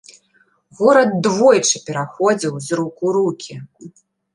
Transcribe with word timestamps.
Горад 0.79 1.09
двойчы 1.29 1.83
пераходзіў 1.91 2.53
з 2.71 2.83
рук 2.83 2.95
у 3.11 3.17
рукі. 3.23 3.65